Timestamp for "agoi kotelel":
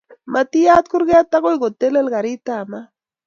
1.37-2.07